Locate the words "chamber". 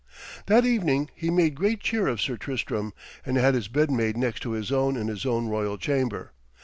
5.77-6.31